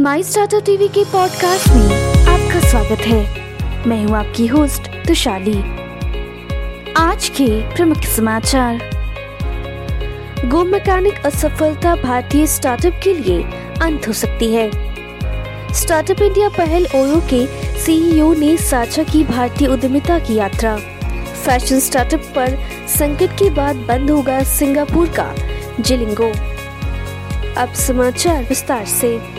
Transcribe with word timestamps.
माई 0.00 0.22
startup 0.22 0.62
TV 0.64 0.86
के 0.88 1.02
podcast 1.04 1.68
में 1.68 1.94
आपका 2.24 2.60
स्वागत 2.60 3.00
है। 3.00 3.86
मैं 3.86 4.04
हूँ 4.04 4.16
आपकी 4.16 4.46
होस्ट 4.46 4.82
तुशाली। 5.06 5.56
आज 6.96 7.28
के 7.28 7.46
प्रमुख 7.74 8.02
समाचार। 8.02 8.78
गो 10.44 10.62
मैकेनिक 10.64 11.26
असफलता 11.26 11.94
भारतीय 11.96 12.46
स्टार्टअप 12.46 13.00
के 13.04 13.14
लिए 13.14 13.42
अंत 13.82 14.08
हो 14.08 14.12
सकती 14.12 14.52
है। 14.54 14.70
स्टार्टअप 15.74 16.22
इंडिया 16.22 16.48
पहल 16.48 16.86
ओयो 16.94 17.20
के 17.32 17.46
सीईओ 17.78 18.32
ने 18.34 18.56
साझा 18.56 19.02
की 19.02 19.24
भारतीय 19.24 19.68
उद्यमिता 19.68 20.18
की 20.18 20.34
यात्रा। 20.34 20.76
फ़ैशन 21.44 21.80
स्टार्टअप 21.80 22.20
पर 22.36 22.58
संकट 22.88 23.34
के 23.38 23.50
बाद 23.50 23.76
बंद 23.76 24.10
होगा 24.10 24.42
सिंगापुर 24.42 25.08
का 25.08 25.34
जिलिंगो 25.80 26.32
अब 27.60 27.72
समाचार 27.74 28.44
विस्तार 28.44 28.84
से। 28.86 29.37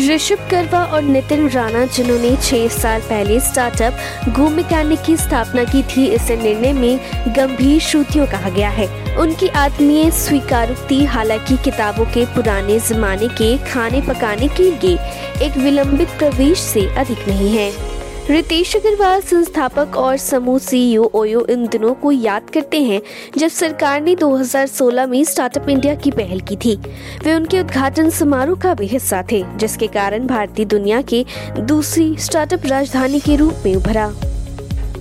ऋषभ 0.00 0.48
करवा 0.50 0.84
और 0.84 1.02
नितिन 1.02 1.48
राणा, 1.48 1.84
जिन्होंने 1.86 2.36
छह 2.36 2.68
साल 2.68 3.00
पहले 3.00 3.40
स्टार्टअप 3.40 3.96
गो 4.28 4.48
मैकेनिक 4.48 5.02
की 5.02 5.16
स्थापना 5.16 5.64
की 5.64 5.82
थी, 5.82 6.06
इस 6.06 6.30
निर्णय 6.30 6.72
में 6.72 7.00
गंभीर 7.36 7.80
श्रुतियों 7.80 8.26
कहा 8.26 8.48
गया 8.48 8.68
है। 8.68 9.16
उनकी 9.16 9.48
आत्मीय 9.48 10.10
स्वीकारोक्ति, 10.10 11.04
हालाँकि 11.04 11.56
किताबों 11.56 12.04
के 12.04 12.24
पुराने 12.24 12.78
जमाने 12.78 13.28
के 13.28 13.58
खाने 13.58 14.00
पकाने 14.00 14.48
के 14.48 14.62
लिए 14.62 14.98
एक 15.46 15.56
विलंबित 15.56 16.08
प्रवेश 16.08 16.58
से 16.58 16.94
अधिक 16.94 17.28
नहीं 17.28 17.56
है। 17.56 17.93
रितेश 18.30 18.76
अग्रवाल 18.76 19.20
संस्थापक 19.20 19.96
और 19.96 20.16
समूह 20.16 20.58
सीईओ 20.58 21.10
ओयो 21.14 21.44
इन 21.50 21.66
दिनों 21.66 21.94
को 21.94 22.12
याद 22.12 22.50
करते 22.50 22.80
हैं, 22.82 23.00
जब 23.38 23.48
सरकार 23.48 24.00
ने 24.00 24.14
2016 24.16 25.06
में 25.06 25.24
स्टार्टअप 25.24 25.68
इंडिया 25.68 25.94
की 25.94 26.10
पहल 26.10 26.40
की 26.40 26.56
थी। 26.56 26.76
वे 27.24 27.34
उनके 27.34 27.60
उद्घाटन 27.60 28.10
समारोह 28.10 28.60
का 28.60 28.74
भी 28.74 28.86
हिस्सा 28.86 29.24
थे, 29.32 29.44
जिसके 29.56 29.86
कारण 29.86 30.26
भारतीय 30.26 30.64
दुनिया 30.64 31.02
के 31.02 31.24
दूसरी 31.60 32.16
स्टार्टअप 32.18 32.66
राजधानी 32.66 33.20
के 33.20 33.36
रूप 33.36 33.62
में 33.64 33.74
उभरा। 33.76 34.12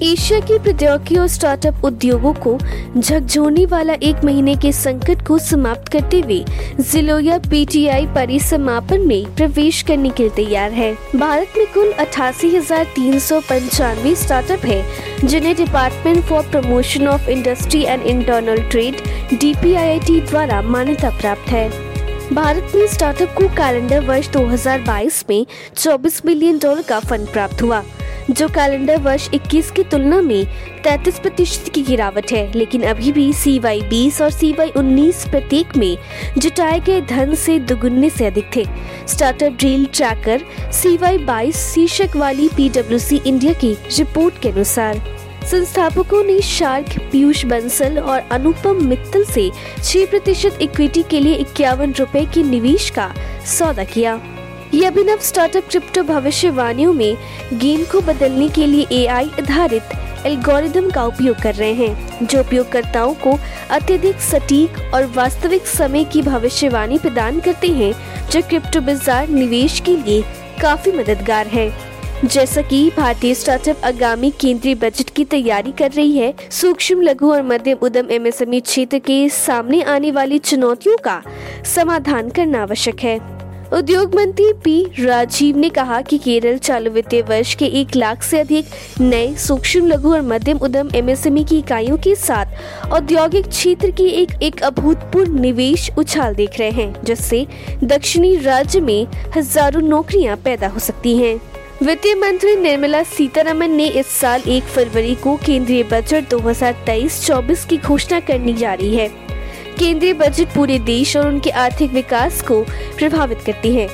एशिया 0.04 0.40
की 0.40 0.58
प्रौद्योगिकी 0.60 1.18
और 1.18 1.28
स्टार्टअप 1.28 1.84
उद्योगों 1.86 2.34
को 2.44 2.58
झकझोरने 2.98 3.66
वाला 3.66 3.94
एक 4.04 4.24
महीने 4.26 4.56
के 4.56 4.72
संकट 4.72 5.26
को 5.28 5.38
समाप्त 5.40 5.92
करते 5.92 6.20
हुए 6.20 6.44
जिलोया 6.82 7.38
पीटीआई 7.50 8.06
परिसमापन 8.16 9.08
में 9.08 9.36
प्रवेश 9.36 9.82
करने 9.82 10.10
के 10.10 10.24
लिए 10.24 10.36
तैयार 10.36 10.72
है। 10.72 10.92
भारत 11.16 11.54
में 11.58 11.66
कुल 11.74 11.92
अठासी 12.00 12.50
हज़ार 12.56 12.84
तीन 12.96 13.18
सौ 13.20 13.40
पंचानवे 13.50 14.16
स्टार्टअप 14.16 14.66
है, 14.66 14.84
जिन्हें 15.24 15.56
department 15.56 16.24
for 16.26 16.44
promotion 16.52 17.08
of 17.08 17.30
industry 17.30 17.84
and 17.84 18.04
internal 18.04 18.62
trade 18.70 19.02
D 19.34 20.20
द्वारा 20.22 20.62
मान्यता 20.62 21.10
प्राप्त 21.20 21.50
है। 21.50 21.68
भारत 22.34 22.72
में 22.76 22.88
स्टार्टअप 22.88 23.34
को 23.38 23.48
कैलेंडर 23.56 24.06
वर्ष 24.06 24.30
2022 24.30 25.24
में 25.30 25.46
24 25.76 26.26
मिलियन 26.26 26.60
डॉलर 26.60 26.82
का 26.82 27.00
फंड 27.00 27.28
प्राप्त 27.28 27.62
हुआ। 27.62 27.84
जो 28.30 28.48
कैलेंडर 28.48 28.98
वर्ष 28.98 29.30
21 29.34 29.72
की 29.72 29.84
तुलना 29.84 30.22
में 30.22 30.46
33 30.84 31.20
प्रतिशत 31.20 31.70
की 31.70 31.82
गिरावट 31.82 32.32
है। 32.32 32.52
लेकिन 32.56 32.84
अभी 32.84 33.12
भी 33.12 33.32
सी 33.34 33.58
वाई 33.60 33.82
बीस 33.82 34.22
और 34.22 34.30
सी 34.30 34.52
वाई 34.54 34.70
उन्नीस 34.70 35.26
प्रत्येक 35.26 35.78
में 35.78 35.98
जुटाए 36.38 36.80
गए 36.80 37.02
धन 37.02 37.34
से 37.36 37.60
दुगुने 37.60 38.10
से 38.10 38.26
अधिक 38.26 38.50
थे। 38.56 38.66
Startup 39.08 39.54
deal 39.54 39.86
tracker 39.86 40.42
C 40.72 40.98
Y 40.98 41.18
बाईस 41.18 41.74
शीर्षक 41.74 42.16
वाली 42.16 42.48
पीडब्ल्यूसी 42.48 43.22
इंडिया 43.26 43.54
की 43.54 43.74
रिपोर्ट 43.74 44.42
के 44.42 44.50
अनुसार, 44.50 45.02
संस्थापकों 45.52 46.24
ने 46.24 46.40
शार्क, 46.42 46.98
पीयूष 47.12 47.46
बंसल 47.46 48.00
और 48.00 48.20
अनुपम 48.32 48.86
मित्तल 48.86 49.24
से 49.24 49.50
6 49.84 50.06
प्रतिशत 50.06 50.60
इक्विटी 50.62 51.04
के 51.04 51.20
लिए 51.20 51.36
इक्यावन 51.36 51.94
रुपए 52.00 52.26
के 52.26 52.44
निवेश 52.44 52.90
का 52.90 53.14
सौदा 53.46 53.84
किया। 53.84 54.20
ये 54.74 54.86
अभिनव 54.86 55.18
स्टार्टअप 55.22 55.68
क्रिप्टो 55.70 56.02
भविष्यवाणियों 56.04 56.94
में 56.94 57.18
गेम 57.54 57.84
को 57.84 58.00
बदलने 58.02 58.48
के 58.50 58.66
लिए 58.68 58.86
एआई 58.92 59.30
आधारित 59.40 60.26
एल्गोरिदम 60.26 60.90
का 60.92 61.04
उपयोग 61.06 61.42
कर 61.42 61.56
रहे 61.56 61.74
हैं, 61.74 62.28
जो 62.28 62.40
उपयोगकर्ताओं 62.40 63.14
को 63.24 63.38
अत्यधिक 63.72 64.20
सटीक 64.22 64.78
और 64.94 65.06
वास्तविक 65.16 65.68
समय 65.68 66.04
की 66.04 66.22
भविष्यवाणी 66.22 66.98
प्रदान 66.98 67.40
करते 67.40 67.68
हैं, 67.70 67.94
जो 68.32 68.42
क्रिप्टो 68.42 68.82
बाज़ार 68.82 69.28
निवेश 69.30 69.80
के 69.80 69.96
लिए 69.98 70.22
काफ़ी 70.62 70.92
मददगार 70.92 71.48
है। 71.48 71.72
जैसा 72.24 72.62
कि 72.62 72.90
भारतीय 72.98 73.34
स्टार्टअप 73.36 73.86
आगामी 73.86 74.32
केंद्रीय 74.42 74.76
बजट 74.76 75.10
की 75.10 75.26
तैयारी 75.26 75.72
कर 75.72 75.92
रही 75.92 76.18
है, 76.18 76.34
सूक्ष्म, 76.52 77.02
लघु 77.02 77.32
और 77.32 77.42
मध्यम 77.44 77.78
उद्यम 77.82 78.12
एमएसएमई 78.12 78.60
क्षेत्र 78.62 79.00
के 79.00 79.28
सामने 79.30 79.82
आने 79.84 80.12
वाली 80.12 80.38
चुनौतियों 80.40 80.98
का 80.98 81.22
समाधान 81.76 82.30
करना 82.30 82.62
आवश्यक 82.62 83.00
है। 83.00 83.18
उद्योग 83.74 84.16
मंत्री 84.16 84.52
पी 84.54 84.84
राजीव 85.00 85.58
ने 85.58 85.70
कहा 85.70 86.02
कि 86.02 86.18
केरल 86.18 86.58
चालू 86.58 86.90
वित्तीय 86.92 87.22
वर्ष 87.22 87.54
के 87.56 87.66
एक 87.80 87.96
लाख 87.96 88.24
से 88.24 88.40
अधिक 88.40 88.66
नए 89.02 89.34
सूक्ष्म 89.36 89.88
लघु 89.88 90.12
और 90.14 90.22
मध्यम 90.22 90.58
उद्यम 90.58 90.90
एमएसएमई 90.96 91.44
की 91.44 91.58
इकाइयों 91.58 91.98
के 91.98 92.14
साथ 92.16 92.92
औद्योगिक 92.92 93.48
क्षेत्र 93.48 93.90
की 93.92 94.06
एक 94.22 94.34
एक 94.44 94.62
अभूतपूर्व 94.64 95.40
निवेश 95.40 95.90
उछाल 95.98 96.36
देख 96.36 96.60
रहे 96.60 96.70
हैं, 96.70 97.04
जिससे 97.04 97.46
दक्षिणी 97.84 98.36
राज्य 98.36 98.80
में 98.80 99.08
हज़ारों 99.38 99.82
नौकरियाँ 99.82 100.38
पैदा 100.38 100.68
हो 100.68 100.80
सकती 100.80 101.18
हैं। 101.18 101.36
वित्त 101.84 102.08
मंत्री 102.18 102.56
निर्मला 102.56 103.04
सीतारमन 103.04 103.72
ने 103.72 103.88
इस 103.90 104.08
साल 104.20 104.42
एक 104.48 104.64
फरवरी 104.64 105.16
को 105.16 105.36
केंद्रीय 105.36 105.84
बजट 105.84 106.30
2023-24 106.30 107.66
की 107.66 107.78
घोषणा 107.78 108.20
करनी 108.20 108.54
जा 108.54 108.74
रही 108.74 108.96
है 108.96 109.33
केंद्रीय 109.80 110.14
बजट 110.14 110.54
पूरे 110.54 110.80
देश 110.80 111.18
और 111.18 111.28
उनके 111.28 111.50
आर्थिक 111.50 111.92
विकास 111.92 112.42
को 112.42 112.62
प्रभावित 112.98 113.42
करती 113.46 113.76
है। 113.76 113.88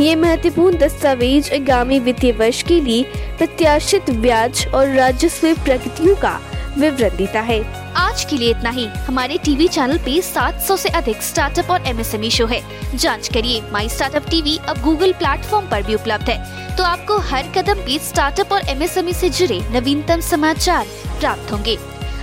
ये 0.00 0.14
महत्वपूर्ण 0.16 0.78
दस्तावेज़ 0.78 1.52
आगामी 1.54 1.98
वित्तीय 1.98 2.32
वर्ष 2.32 2.62
के 2.62 2.80
लिए 2.80 3.02
प्रत्याशित 3.38 4.10
ब्याज 4.10 4.66
और 4.74 4.88
राजस्व 4.88 5.54
प्रगतियों 5.54 6.16
का 6.16 6.40
विवरण 6.78 7.16
देता 7.16 7.40
है। 7.40 7.62
आज 7.96 8.24
के 8.24 8.36
लिए 8.36 8.50
इतना 8.50 8.70
ही। 8.70 8.86
हमारे 8.86 9.38
टीवी 9.44 9.68
चैनल 9.68 9.98
पे 9.98 10.20
700 10.22 10.76
से 10.76 10.88
अधिक 10.88 11.22
स्टार्टअप 11.22 11.70
और 11.70 11.86
एमएसएमई 11.86 12.30
शो 12.30 12.46
है। 12.46 12.60
जाँच 12.94 13.28
करिए। 13.28 13.62
माई 13.72 13.88
स्टार्टअप 13.88 14.28
टीवी 14.30 14.58
अब 14.68 14.82
गूगल 14.82 15.12
प्लेटफॉर्म 15.12 15.68
पर 15.68 15.82
भी 15.82 15.94
उपलब्ध 15.94 16.30
है। 16.30 16.76
तो 16.76 16.84
आपको 16.84 17.18
हर 17.18 17.42
कदम 17.56 17.74
पे 17.74 17.98
स्टार्टअप 17.98 18.52
और 18.52 18.68
एमएसएमई 18.68 19.12
से 19.12 19.30
जुड़े 19.30 19.60
नवीनतम 19.70 20.20
समाचार 20.20 20.86
प्राप्त 21.20 21.52
होंगे। 21.52 21.78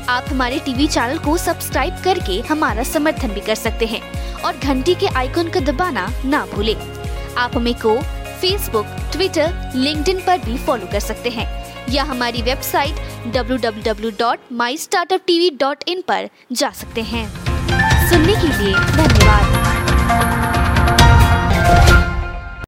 आप 0.09 0.25
हमारे 0.29 0.59
टीवी 0.65 0.87
चैनल 0.87 1.17
को 1.17 1.37
सब्सक्राइब 1.37 1.95
करके 2.03 2.39
हमारा 2.47 2.83
समर्थन 2.83 3.27
भी 3.33 3.41
कर 3.41 3.55
सकते 3.55 3.85
हैं 3.85 4.01
और 4.41 4.57
घंटी 4.57 4.95
के 4.95 5.07
आइकन 5.17 5.49
को 5.51 5.59
दबाना 5.71 6.07
ना 6.25 6.45
भूलें। 6.53 6.75
आप 7.37 7.55
हमें 7.55 7.73
को 7.81 8.01
फेसबुक 8.41 8.85
ट्विटर 9.11 9.71
लिंक 9.75 10.09
पर 10.27 10.37
भी 10.45 10.57
फॉलो 10.65 10.87
कर 10.91 10.99
सकते 10.99 11.29
हैं 11.29 11.47
या 11.89 12.03
हमारी 12.03 12.41
वेबसाइट 12.41 12.95
www.mystartuptv.in 13.35 16.01
पर 16.07 16.29
जा 16.51 16.69
सकते 16.81 17.01
हैं 17.11 17.27
सुनने 18.09 18.33
के 18.41 18.47
लिए 18.47 18.73
धन्यवाद 18.73 19.45